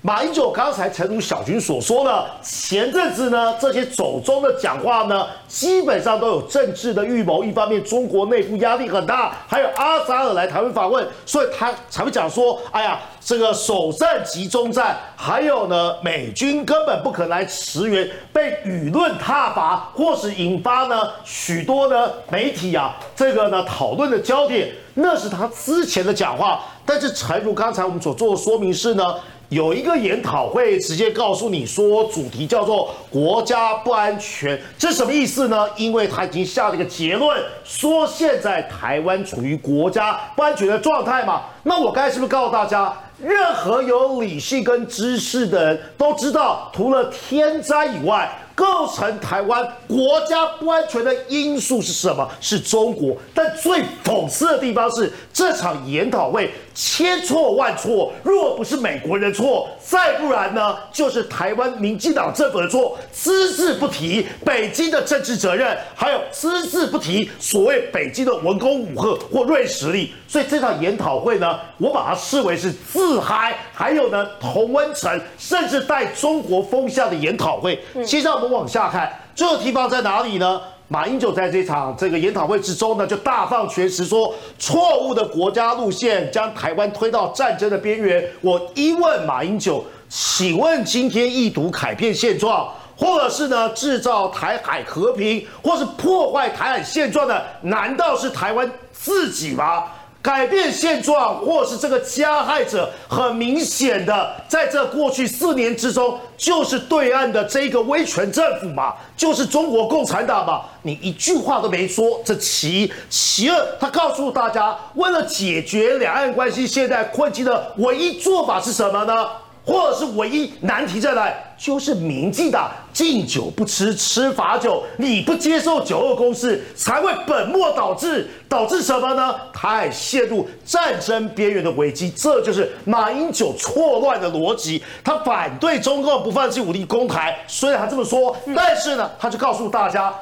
[0.00, 7.42] 马英九刚才诚如小军所说呢，前阵子呢这些走中的讲话呢，基本上都有政治的预谋。
[7.42, 26.60] 一方面中国内部压力很大，还有阿扎尔来台湾访问，所以他才会讲说，哎呀，这个首战集中战，还有呢美军根本不可能来驰援，被舆论挞伐，或是引发呢许多呢媒体啊这个呢讨论的焦点，那是他之前的讲话。
[26.86, 29.16] 但是诚如刚才我们所做的说明是呢。
[29.50, 35.66] 有一个研讨会直接告诉你说，主题叫做“国家不安全”，这什么意思呢？
[35.76, 41.44] 因为他已经下了一个结论，说现在台湾处于国家不安全的状态嘛。
[41.62, 48.30] 那我刚才是不是告诉大家，任何有理性跟知识的人都知道，除了天灾以外。
[48.58, 52.28] 构成台湾国家不安全的因素是什么？
[52.40, 53.16] 是中国。
[53.32, 70.12] 但最讽刺的地方是，这场研讨会千错万错，若不是美国人错，再不然呢，就是台湾民进党政府的错，只字不提北京的政治责任，还有只字不提所谓北京的文攻武赫或瑞实力。
[70.26, 77.78] 所以这场研讨会呢，我把它视为是自嗨，还有呢同温层，甚至带中国风向的研讨会。
[78.04, 80.60] 其实我往下看，这地方在哪里呢？
[80.90, 88.26] 马英九在这场这个研讨会之中呢，就大放厥词说，错误的国家路线将台湾推到战争的边缘。
[88.40, 99.84] 我一问马英九，请问今天意图改变现状，或者是呢制造台海和平，或是破坏台海现状的，难道是台湾自己吗？
[100.20, 110.62] 改变现状，或是这个加害者，很明显的，在这过去四年之中，就是对岸的这个威权政府嘛，就是中国共产党嘛。
[110.82, 119.28] 你一句话都没说，这其一，其二，他告诉大家，为了解决两岸关系现在困境的唯一做法是什么呢？
[119.68, 121.30] 或者是唯一难题在哪？
[121.58, 129.34] 就是民进党敬酒不吃吃罚酒，你不接受九二共识，才会本末倒置，导致什么呢？
[129.52, 134.82] 台陷入战争边缘的危机，这就是马英九错乱的逻辑。
[135.04, 140.14] 他反对中共不放弃武力攻台，虽然他这么说，但是呢，他就告诉大家，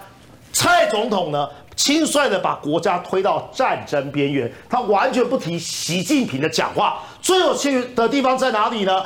[0.53, 7.03] 蔡总统呢轻率的把国家推到战争边缘，他完全不提习近平的讲话。
[7.21, 9.05] 最有趣的地方在哪里呢？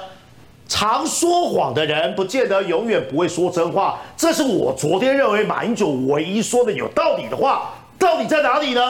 [0.71, 3.99] 常说谎的人，不见得永远不会说真话。
[4.17, 8.81] 这是我昨天认为马英九唯一说的有道理的话，到底在哪里呢？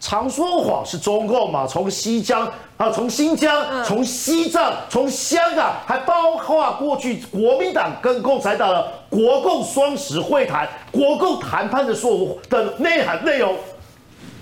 [0.00, 1.66] 常说谎是中共嘛？
[1.66, 13.54] 从西疆啊，从新疆，从西藏，从香港，还包括过去国民党跟共产党的国共双十会谈、国共谈判的所的内涵内容。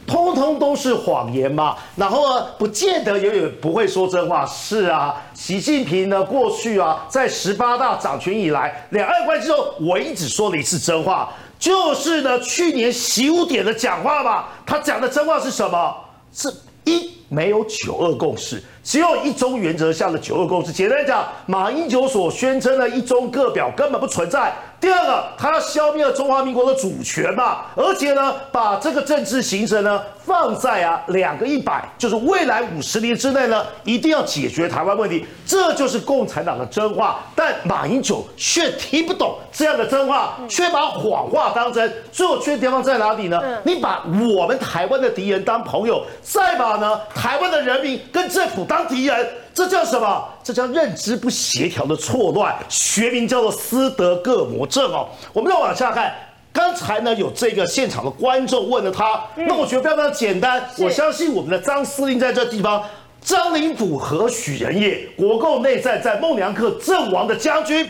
[0.07, 4.45] 通通都是谎言嘛，然后呢，不见得永远不会说真话。
[4.47, 9.57] 是啊，习近平呢，过去啊，在十八大掌权以来，两岸关系中
[9.89, 14.45] 唯一只说了一次真话，就是呢，去年习五点的讲话嘛。
[14.67, 15.95] 他讲的真话是什么？
[16.33, 16.53] 是
[16.85, 20.71] 一没有九二共识，只有一中原则下的九二共识。
[20.71, 24.53] 简单讲，马英九所宣称的一中各表根本不存在。
[24.85, 37.21] 第二个，他要消灭了中华民国的主权嘛，而且呢，把这个政治形成呢放在啊两个一百，就是未来五十年之内呢，一定要解决台湾问题，这就是共产党的真话。
[37.35, 41.91] 但马英九却听不懂这样的真话，却把谎话当真。
[42.13, 43.43] 最有趣的地方在哪里呢？
[43.65, 49.27] 你把我们台湾的敌人当朋友，再把呢台湾的人民跟政府当敌人。
[49.55, 50.29] 这叫什么？
[50.43, 55.09] 这叫认知不协调的错乱，学名叫做斯德哥尔摩症哦。
[55.33, 56.13] 我们再往下看，
[56.53, 60.69] 刚才呢有这个现场的观众问了他，那我觉得非常非常简单。
[60.79, 62.83] 我相信我们的张司令在这地方，
[63.21, 65.07] 张灵甫何许人也？
[65.17, 67.89] 国共内战在孟良克阵亡的将军。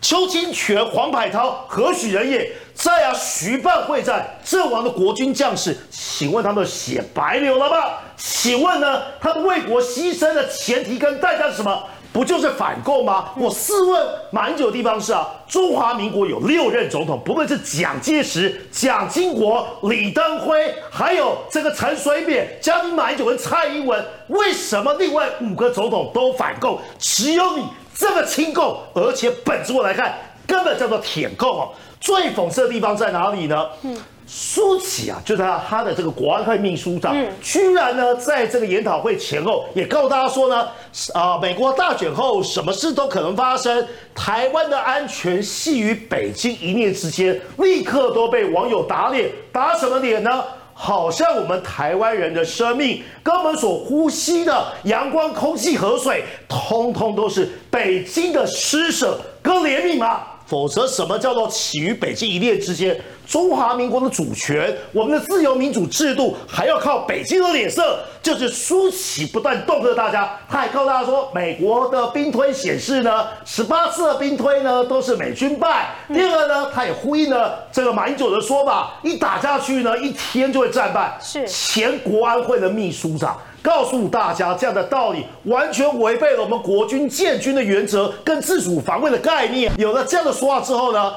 [0.00, 2.50] 邱清泉、黄百韬何许人也？
[2.80, 7.76] 在啊，徐蚌会战阵亡的国军将士，请问他们血白流了吗？
[8.16, 11.78] 请问呢，他们为国牺牲的前提跟代价是什么？
[12.10, 13.32] 不就是反共吗？
[13.36, 27.64] 我试问马英九的地方是啊，中华民国有六任总统，不论是蒋介石、蒋经国、李登辉，还有这个陈水扁、将军马英九跟蔡英文，为什么另外五个总统都反共，只有你？
[27.94, 31.68] 这么亲共，而且本质我来看，根本叫做舔共哦。
[32.00, 33.68] 最讽刺的地方在哪里呢？
[33.82, 40.66] 嗯，苏启啊，就是他他的这个国安会秘书长，居然呢在这个研讨会前后也告诉大家说呢，
[41.12, 50.42] 啊，美国大选后什么事都可能发生，台湾的安全系于北京一念之间，立刻都被网友打脸，打什么脸呢？
[50.72, 60.22] 好像我们台湾人的生命跟我们所呼吸的阳光、空气、河水，通通都是北京的施舍跟怜悯吗？
[60.50, 63.00] 否则，什么叫做起于北京一念之间？
[63.24, 70.36] 中华民国的主权，我们的自由民主制度，还要靠北京的脸色，就是苏起不断恫吓大家。
[70.48, 75.90] 他还告诉大家说，美国的兵推显示呢，十八次的兵推呢都是美军败。
[76.08, 81.16] 第二个呢，他也呼应了这个马英九的说法，一打下去呢，一天就会战败。
[81.22, 83.38] 是前国安会的秘书长。
[83.62, 89.72] 告诉大家，这样的道理完全违背了我们国军建军的原则跟自主防卫的概念。
[89.76, 91.12] 有了这样的说话之后呢，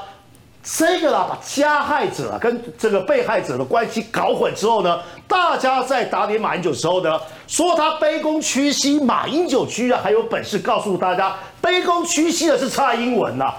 [0.61, 13.53] 这个啦把加害者跟这个被害者的关系搞混之后呢，大家在打脸马英九的时候呢，说他卑躬屈膝，马英九居然还有本事告诉大家，卑躬屈膝的是蔡英文呐。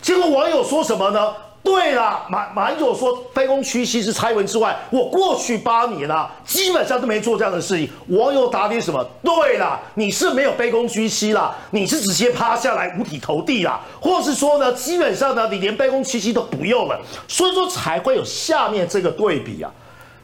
[0.00, 1.34] 结果网友说什么呢？
[1.70, 7.88] 对了，马马英九说卑躬屈膝是蔡文之外，我过去八年啊，基本上都没做这样的事情。
[8.08, 9.04] 网友打你什么？
[9.22, 19.70] 对了，你是没有卑躬屈膝啦，你是直接趴下来五体投地啦，或是说呢，基本上呢，你连卑躬屈膝都不用了，所以说才会有下面这个对比啊。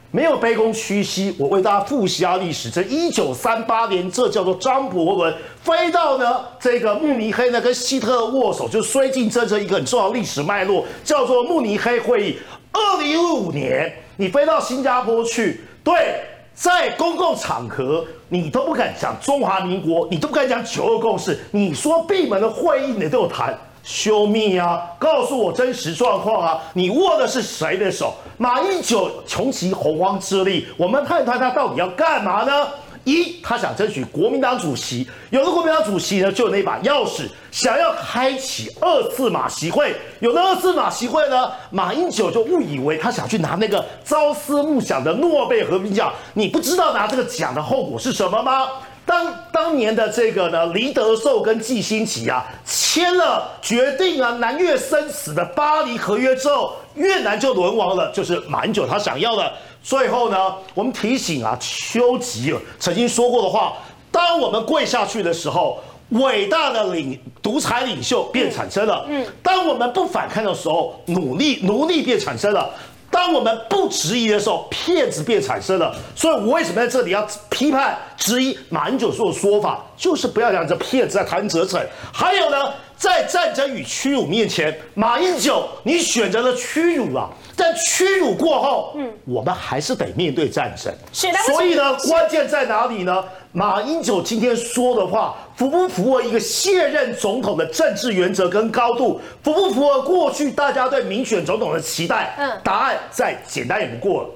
[0.09, 2.69] 没有卑躬屈膝，我为大家复习下历史。
[2.69, 12.37] 这一九三八年，这叫做张伯伦飞到呢这个慕尼黑呢，跟希特勒握手，就绥靖政策一个很重要的历史脉络，叫做慕尼黑会议。
[12.71, 16.21] 二零一五年，你飞到新加坡去，对，
[16.53, 23.57] 在公共场合你都不敢讲中华民国，你都不敢讲九二共识，你说闭门的会议你都有谈。
[23.87, 24.83] 修密啊！
[24.99, 26.61] 告诉我真实状况啊！
[26.73, 28.13] 你握的是谁的手？
[28.37, 32.67] 马英九穷其洪荒之力，我们看看他到底要干嘛呢？
[33.05, 39.95] 一，他想争取国民党主席，有了国民党主席呢，就有那把钥匙，想要开启二次马席会。
[40.19, 46.11] 有了二次马席会呢，马英九就误以为他想去拿那个朝思暮想的诺贝尔和平奖。
[46.33, 48.67] 你不知道拿这个奖的后果是什么吗？
[49.07, 59.49] 当当年的这个呢，黎德寿跟季新奇啊，签了决定啊南越生死的巴黎合约之后，越南就沦亡了，就是马英九他想要的。
[59.81, 63.77] 最后呢，我们提醒啊，丘吉尔曾经说过的话：，
[64.11, 72.69] 当我们跪下去的时候，伟大的领独裁领袖便产生了；，嗯，当我们不反抗的时候，努力奴隶便产生了。
[73.17, 75.91] 当我们不质疑的时候，骗子便产生了。
[76.15, 81.83] 所以我为什么在这里要批判质疑马英九说的说法，就是不要让这骗子在谈折损。
[82.13, 90.91] 还有呢，在战争与屈辱面前，马英九你选择了屈辱啊，但屈辱过后，嗯，我们还是得面对战争。
[91.13, 91.37] 是的。
[91.45, 93.23] 所以呢，关键在哪里呢？
[93.51, 99.19] 马英九今天说的话符不符合一个卸任总统的政治原则跟高度？
[99.43, 102.35] 符不符合过去大家对民选总统的期待？
[102.37, 104.29] 嗯，答案再简单也不过了。